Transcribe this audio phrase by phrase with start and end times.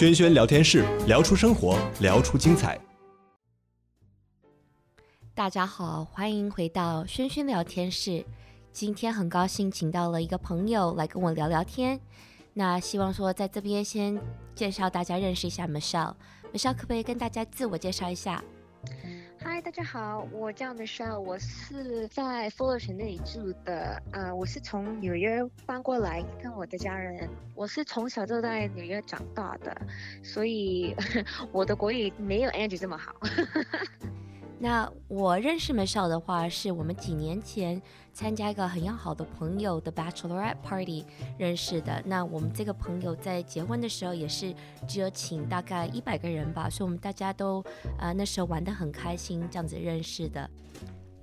[0.00, 2.80] 轩轩聊天室，聊出生活，聊出精彩。
[5.34, 8.24] 大家好，欢迎回到轩轩聊天室。
[8.72, 12.00] 今天很高兴请到了一个朋友来跟我聊聊天。
[12.54, 14.18] 那希望说在这边先
[14.54, 16.14] 介绍大家认识一下 Michelle。
[16.50, 18.42] Michelle 可不可以跟大家自我介绍一下？
[19.52, 24.00] 嗨，大家好，我叫 Michelle，我是在 Fullerton 那里住的。
[24.12, 27.28] 呃，我是从纽约搬过来跟我的家人。
[27.56, 29.76] 我是从小就在纽约长大的，
[30.22, 30.94] 所以
[31.50, 33.12] 我的国语没有 Angie 这么好。
[34.62, 37.80] 那我认识梅少的话，是我们几年前
[38.12, 41.02] 参加一个很要好的朋友的 Bachelorette Party
[41.38, 42.02] 认识的。
[42.04, 44.54] 那我们这个朋友在结婚的时候也是
[44.86, 47.64] 只有请大概一百个人吧，所以我们大家都
[47.98, 50.50] 呃那时候玩得很开心，这样子认识的。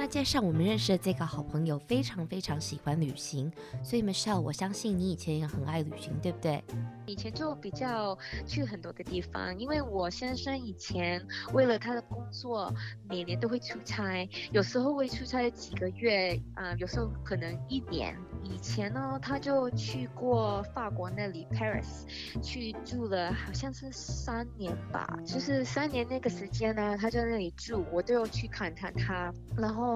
[0.00, 3.52] 那加上我们认识的这个好朋友非常非常喜欢旅行，
[3.84, 6.64] 所以 Michelle，我相信你以前也很爱旅行，对不对？
[7.04, 12.72] 以前就比较去很多个地方，因为我先生以前为了他的工作，
[13.10, 18.16] 每年都会出差，有时候会出差几个月，啊、有时候可能一年。
[18.42, 22.06] 以前呢，他就去过法国那里 Paris，
[22.42, 29.30] 去住了好像是三年吧，就是三年那个时间呢，他在那里住，我都有去看看他。
[29.58, 29.89] 然后，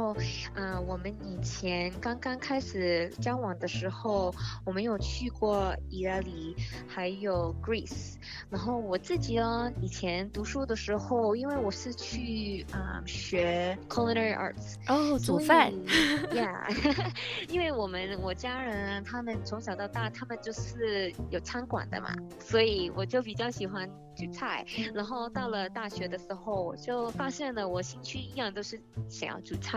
[0.54, 6.56] 嗯、呃，我们以前刚刚开始交往的时候，我们有去过意大利，
[6.88, 8.14] 还有 Greece。
[8.50, 15.72] 然后我自己呢，以前读书的时候，因为我是去啊、呃、学 culinary arts，哦，煮饭，
[16.32, 16.54] Yeah，
[17.48, 23.88] 因为我们我家人他们从小到大，他们就是有餐馆的嘛，所以我就比较喜欢。
[24.16, 29.73] 煮菜，然后到了大学的时候，我就发现了我兴趣一样都是想要煮菜。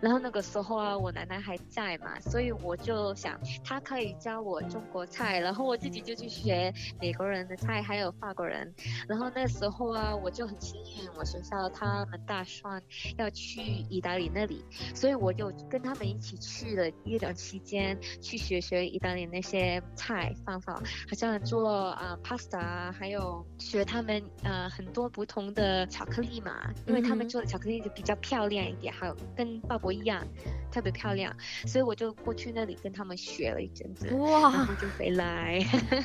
[0.00, 8.72] 然后那个时候啊，我奶奶还在嘛，所以我就想她可以教我中国菜，然后我自己就去学美国人的菜，还有法国人。
[9.08, 12.82] 然后那时候啊，我就很幸运，我学校他们打算
[13.16, 23.44] 要去意大利那里，所以我就跟他们一起去了一段期间，去学学意大利那些菜方法，好像做啊、呃、pasta，还有。
[23.58, 30.26] 学他们呃很多不同的巧克力嘛，因为他们做的巧克力就比较漂亮一点，还有跟鲍勃一样
[30.70, 31.34] 特别漂亮，
[31.66, 35.58] 所以我就过去那里跟他们学了一阵子，哇，然后就回来。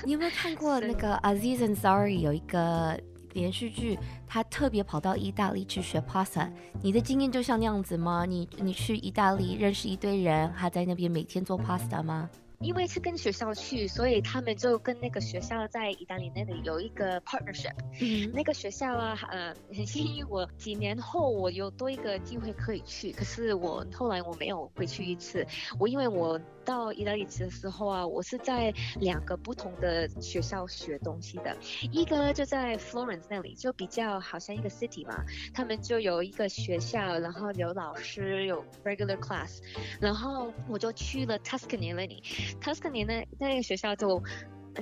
[0.03, 2.99] 你有没有看过 那个 Aziz Ansari 有一个
[3.33, 6.49] 连续剧，他特别跑到意大利去学 pasta？
[6.81, 8.25] 你的经验就像那样子吗？
[8.25, 12.29] 你你去意大利认识一堆人，还在那边每天做 pasta 吗？
[12.59, 17.75] 因为是跟学校去，所以他们就跟那个学校在意大利那里有一个 partnership。
[18.01, 25.45] 嗯，那个学校啊，呃，很幸运，我几年后我有多一个机会可以去，可是我后来我没有回去一次。
[25.79, 31.55] 我因为我到意大利去的时候啊，我是在两个不同的学校学东西的，
[31.91, 35.23] 一个就在 Florence 那里，就比较好像一个 city 嘛，
[35.53, 39.59] 他们就有一个学校，然后有老师，有 regular class，
[39.99, 42.23] 然后我就去了 Tuscany 那里。
[42.61, 44.21] Tuscany 那那个学校就。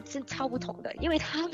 [0.05, 1.51] 是超不同的，因为他们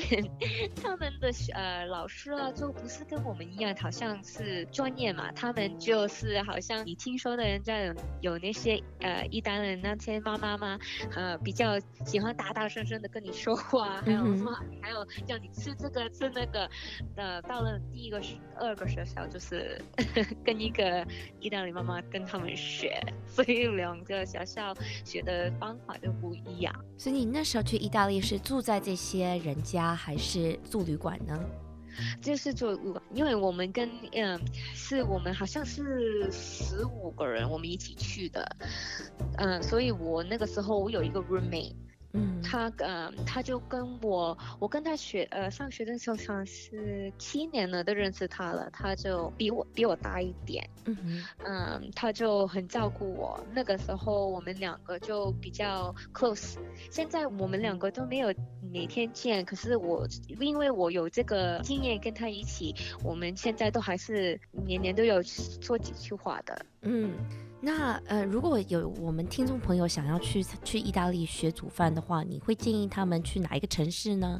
[0.82, 5.32] 他们的呃老师啊，就不是跟我们一样，好像是专业嘛。
[5.34, 10.80] 他们就是好像你听说的人家有有那些呃意大利人那些妈妈嘛？
[11.16, 16.70] 呃，比较喜欢大大声声的跟你说话，还有说还有叫你吃这个吃那个。
[17.16, 19.82] 呃，到了第一个是二个学校，就是
[20.46, 21.06] 跟一个
[21.40, 24.74] 意大利妈妈跟他们学，所以两个学校
[25.04, 26.74] 学的方法就不一样。
[26.98, 28.20] 所以你那时候去意大利。
[28.30, 31.36] 是住在这些人家还是住旅馆呢？
[32.22, 34.40] 就是住旅馆，因为我们跟嗯，
[34.76, 38.48] 是我们好像是十五个人，我们一起去的，
[39.38, 41.74] 嗯，所以我那个时候我有一个 roommate。
[42.14, 48.68] 嗯，他呃，他就跟我，我跟他学呃上学的时候，像是七年了，都认识他了。
[48.72, 53.40] 他就比我比我大一点，嗯哼嗯，他就很照顾我。
[53.54, 56.58] 那个时候我们两个就比较 close。
[56.90, 58.34] 现在我们两个都没有
[58.74, 60.08] 每天见，可是我
[60.40, 62.74] 因为我有这个经验跟他一起，
[63.04, 66.66] 我们现在都还是年年都有说几句话的。
[66.82, 67.14] 嗯。
[67.62, 74.40] 那呃，如果有我们听众朋友想要去去意大利学煮饭的话，你会建议他们去哪一个城市呢？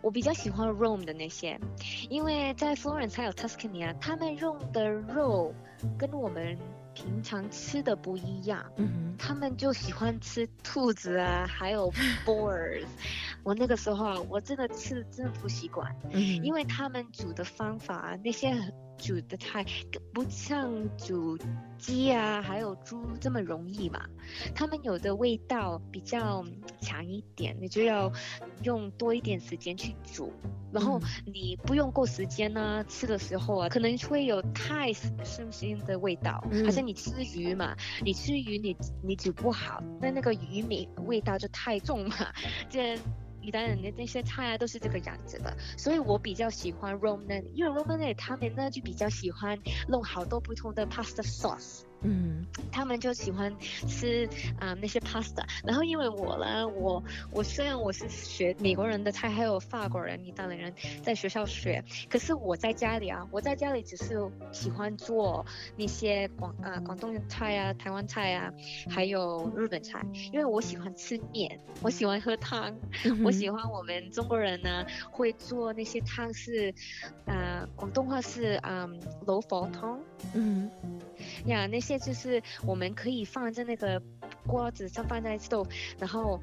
[0.00, 1.56] 我比较喜欢 Rome 的那些，
[2.10, 5.54] 因为在 Florence 还有 Tuscany 啊，他们用的肉
[5.96, 6.58] 跟我们
[6.92, 8.64] 平常吃的不一样。
[8.76, 11.88] 嗯哼，他们就喜欢吃兔子啊，还有
[12.26, 12.84] boars。
[13.44, 15.94] 我那个时候啊，我真的吃的真的不习惯。
[16.10, 18.52] 嗯，因为他们煮的方法那些。
[19.02, 19.66] 煮的菜
[20.14, 21.36] 不像煮
[21.76, 24.00] 鸡啊，还有猪这么容易嘛。
[24.54, 26.44] 他们有的味道比较
[26.80, 28.12] 强一点，你就要
[28.62, 30.32] 用多一点时间去煮，
[30.72, 36.40] 然后你不用够时间呢、啊，吃的时候啊，可能会有太生腥的味道。
[36.64, 42.14] 好像你吃鱼嘛，你吃鱼你你煮不好，那那个鱼米味道就太重嘛，
[42.70, 42.96] 这。
[43.42, 49.58] 意大利的那些菜啊，都是这个样子的，所以我比较喜欢 Romanen，因为 Romanen 他们呢就比较喜欢
[49.88, 51.82] 弄好多不同的 pasta sauce。
[52.04, 54.26] 嗯，他们就喜欢吃
[54.58, 60.72] 啊、呃、那些 pasta，然后因为我呢，我我虽然我是学美国人的菜，还有法国人、意大利人
[61.02, 64.18] 在学校学，可是我在家里啊，我在家里只是
[64.50, 65.44] 喜欢做
[65.76, 68.52] 那些广啊、呃、广东菜啊、台湾菜啊，
[68.88, 72.74] 还有日本菜，因为我喜欢吃面，我喜欢喝汤，
[73.24, 76.74] 我喜欢我们中国人呢会做那些汤是，
[77.26, 80.00] 啊、呃、广东话是嗯老火汤，
[80.34, 80.70] 嗯
[81.46, 81.98] 呀那些。
[82.02, 84.02] 就是我们可以放在那个
[84.44, 85.68] 锅子上，放在 stove，
[86.00, 86.42] 然后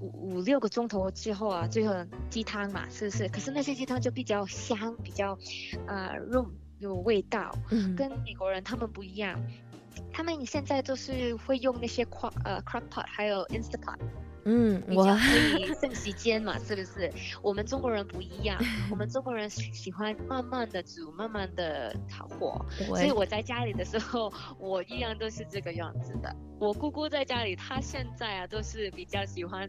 [0.00, 1.92] 五五六个钟头之后啊，最后
[2.30, 3.28] 鸡汤嘛，是不是？
[3.28, 5.36] 可是那些鸡汤就比较香，比较
[5.88, 6.48] 啊肉
[6.78, 9.36] 有味道，嗯跟美国人他们不一样，
[10.12, 13.98] 他们现在都是会用那些 crock 呃 crock pot，还有 instant pot。
[14.44, 17.10] 嗯，我可以 剩时间嘛，是不是？
[17.42, 18.58] 我们中国人不一样，
[18.90, 22.64] 我们中国人喜欢慢慢的煮，慢慢的炒火。
[22.86, 26.34] 所以我在家里的时候，我一样都是这个样子的。
[26.60, 29.68] 我姑姑在家里，她现在啊都是比较喜欢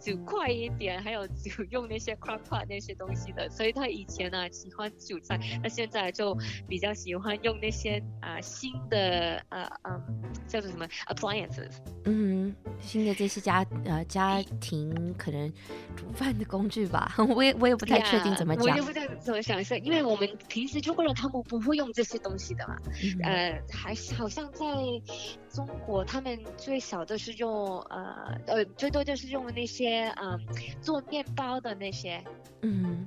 [0.00, 3.48] 煮快一点，还有煮用那些 crock pot 那些东西的。
[3.48, 6.36] 所以她以前呢、啊、喜欢煮菜，那现在就
[6.68, 11.70] 比较喜欢用那些啊、呃、新的呃嗯叫做什么 appliances。
[12.04, 14.04] 嗯，新的这些家呃。
[14.08, 15.52] 家庭可能
[15.94, 18.64] 煮饭的工具吧， 我也我也不太确定怎么讲。
[18.64, 22.76] Yeah, 我也不太怎么想是因为我们平时中国人他们不会用这些东西的嘛。
[23.22, 24.64] 嗯、呃，还是好像在
[25.50, 30.38] 中国，他们最少都是用呃呃，最多就是用那些嗯、呃、
[30.80, 32.22] 做面包的那些。
[32.62, 33.06] 嗯。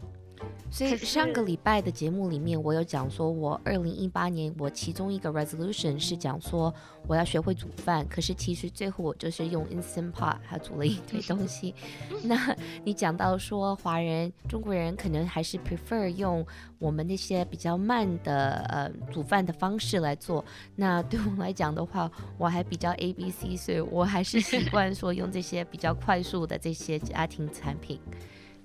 [0.70, 6.74] 所以上个礼拜的节目里面，我有讲说，我二零一八年我其中一个 resolution 是讲说
[7.08, 8.08] 我要学会煮饭。
[8.08, 11.76] 可是其实最后我就是用 Instant Pot 还煮了一堆 东西。
[12.24, 12.56] 那
[12.86, 16.46] 你讲到说华人、中国人可能还是 prefer 用
[16.80, 20.44] 我们那些比较慢的呃煮饭的方式来做。
[20.76, 28.00] 那对我来讲的话，我还比较 ABC，所以我还是习惯说用这些比较快速的这些家庭产品。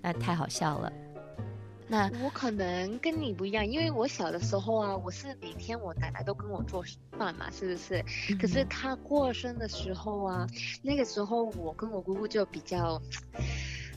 [0.00, 0.92] 那太好笑了。
[1.88, 6.82] 那我可能跟你不一样，因为我小的时候啊，我是每天我奶奶都跟我做
[7.16, 8.04] 饭嘛，是不是？
[8.30, 10.46] 嗯、可是她过生的时候啊，
[10.82, 13.00] 那个时候我跟我姑姑就比较，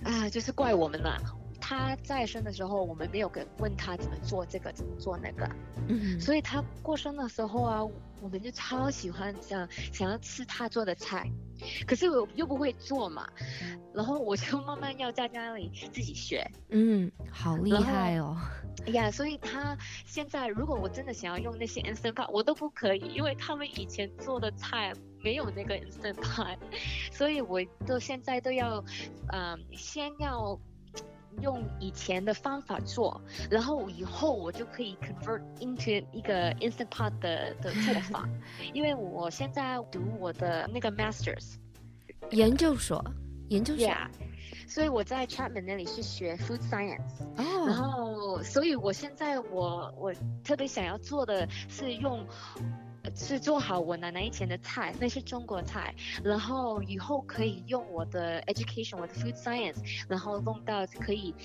[0.03, 1.38] 啊，就是怪我们了。
[1.69, 5.47] 她在生的时候，我们没有给问他怎么做这个，怎么做那个，
[5.87, 7.83] 嗯，所以他过生的时候啊，
[8.23, 11.29] 我们就超喜欢想想要吃他做的菜。
[11.85, 13.29] 可是我又不会做嘛，
[13.93, 16.43] 然后我就慢慢要在家里自己学。
[16.69, 18.35] 嗯，好厉害哦！
[18.87, 19.77] 哎呀，所以他
[20.07, 24.91] 现在如果我真的想要用那些 Instant Pot，我都不可以，因为他们以前做的菜
[25.23, 26.57] 没有那个 Instant Pot，
[27.13, 28.83] 所以我都现在都要，
[29.27, 30.59] 嗯、呃，先要。
[31.41, 38.27] 用以前的方法做，然后以后我就可以 convert into 一个 instant pot 的的做法，
[38.73, 41.55] 因为我现在读我的那个 masters
[42.31, 43.03] 研究所，
[43.47, 44.07] 研究所，yeah,
[44.67, 47.69] 所以我在 Chapman 那里是学 food science，哦，oh.
[47.69, 50.13] 然后所以我现在我我
[50.43, 52.25] 特别想要做的是用。
[53.19, 59.75] 是做好我奶奶以前的菜，那是中国菜，然后以后可以用我的 education，我的 food science，
[60.07, 61.35] 然后弄到可以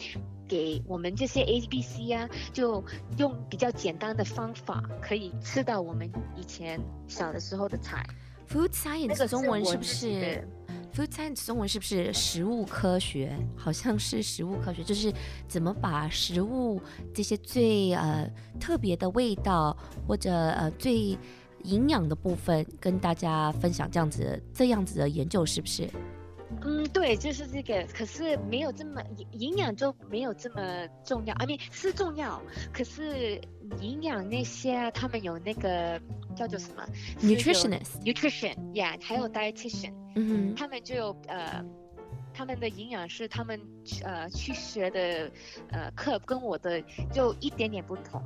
[0.48, 2.82] 给我们这些 A B C 啊，就
[3.18, 8.06] 用比较简单的方法可以吃到我们以前小的时候的菜。
[8.48, 10.48] food science 中文是不是
[10.94, 13.36] ？food science 中文是不是食物科学？
[13.56, 15.12] 好像是食物科学，就是
[15.48, 16.80] 怎么把食物
[17.12, 19.76] 这些最呃特别的味道
[20.06, 21.18] 或者呃最
[21.64, 25.88] 营养的部分跟大家分享，这样子这样子的研究是不是？
[26.62, 27.84] 嗯，对，就是这个。
[27.92, 29.02] 可是没有这么
[29.32, 31.34] 营养就没有这么重要。
[31.34, 32.40] I mean 是重要，
[32.72, 33.40] 可是
[33.80, 36.00] 营养那些他们有那个
[36.36, 36.86] 叫做什么
[37.20, 41.62] ？nutritionist，nutrition，yeah，还有 dietitian，嗯哼，他们就有呃，
[42.32, 43.60] 他们的营养是他们
[44.02, 45.30] 呃去学的
[45.72, 46.80] 呃课跟我的
[47.12, 48.22] 就一点点不同。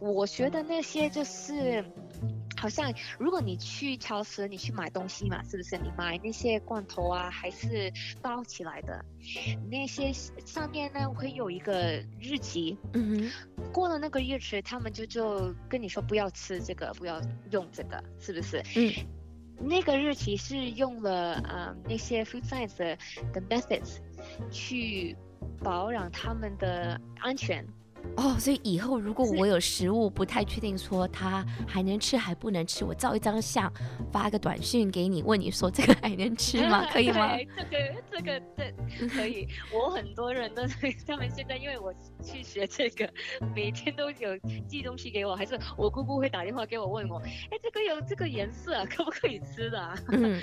[0.00, 1.84] 我学的那些就是。
[2.60, 5.78] 好像如果你去超市，你去买东西嘛，是不是？
[5.78, 7.90] 你买那些罐头啊，还是
[8.20, 9.02] 包起来的，
[9.70, 10.12] 那些
[10.44, 17.18] 上面呢会有一个日期，嗯哼，过了那个日期，他们就就跟你说不要吃这个，不要
[17.50, 18.62] 用这个，是不是？
[18.76, 18.92] 嗯，
[19.58, 22.76] 那个日期是用了啊、嗯、那些 food science
[23.32, 24.00] 的 methods
[24.50, 25.16] 去
[25.64, 27.66] 保养他们的安全。
[28.16, 33.72] 哦，所以以后如果我有食物不太确定说它还能吃还不能吃，我照一张相
[34.12, 36.86] 发个短信给你，问你说这个 还能吃吗？
[36.92, 37.36] 可以 吗？
[37.56, 39.46] 这个这个这可以。
[39.72, 40.62] 我很多人都
[41.06, 43.08] 他们现在因为我去学这个，
[43.54, 44.36] 每天都有
[44.68, 47.18] 寄东西给我，还是我姑姑会打电话给我问我，
[47.50, 49.94] 哎，这个有这个颜色可不可以吃的？
[50.08, 50.40] 嗯，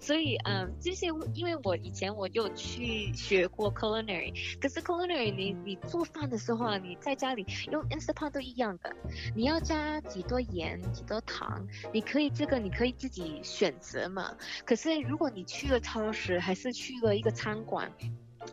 [0.00, 6.53] 所以嗯，这些因为我以前我就去学过 culinary，可是 culinary 你你做饭的时候。
[6.54, 8.94] 的话，你在家里用 Instant Pot 都一样的，
[9.34, 14.32] 你要加几多盐、几多糖，你可以这个你可以自己选择嘛。
[14.64, 17.90] 可是如果你去了超市，还是去了一个餐馆，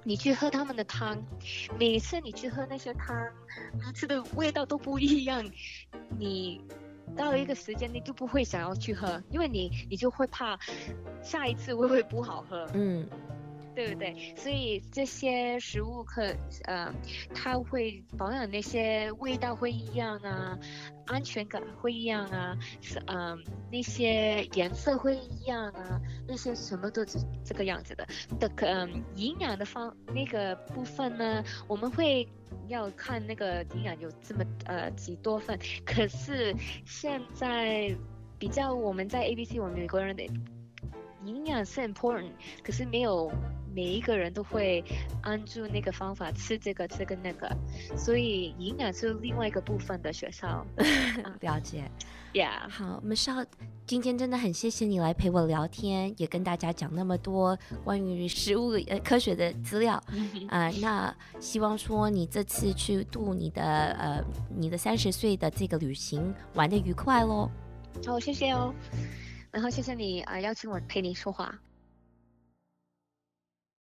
[0.04, 1.24] 你去喝他们的汤，
[1.78, 3.16] 每次你去喝那些汤，
[3.86, 5.46] 每次的味道都不一样，
[6.18, 6.62] 你
[7.16, 10.58] 到了一个时间，你就不会想要去喝，因为你你就会怕
[11.22, 12.68] 下一次会不会不好喝。
[12.74, 13.08] 嗯。
[13.86, 14.36] 对不对？
[14.38, 16.22] 所以这些食物可，
[16.66, 16.94] 呃，
[17.34, 20.58] 它会保养那些味道会一样啊，
[21.08, 28.08] 安全感会一样啊，是嗯、那些颜色会一样啊，那些什么都是这个样子的。
[28.40, 32.28] 的可嗯，营养的方那个部分呢，我们会
[32.68, 35.58] 要看那个营养有这么呃几多份。
[35.86, 37.96] 可是现在
[38.38, 40.24] 比较我们在 ABC，我们美国人的
[41.26, 42.32] 营养是 important，
[42.64, 43.32] 可是没有。
[43.74, 44.84] 每一个人都会
[45.24, 47.50] 按住那个方法吃这个吃个那个，
[47.98, 50.66] 所以营养是另外一个部分的学校。
[51.42, 51.90] 了解
[52.34, 52.70] ，Yeah。
[52.70, 53.46] 好，Michelle，
[53.86, 59.96] 今天真的很谢谢你来陪我聊天，也跟大家讲那么多关于食物呃科学的资料
[60.50, 60.72] 啊、呃。
[60.82, 64.24] 那希望说你这次去度你的呃
[64.56, 67.50] 你的三十岁的这个旅行玩的愉快喽。
[68.06, 68.74] 好，谢谢哦。
[69.52, 71.54] 然后谢谢你啊、呃，邀请我陪你说话。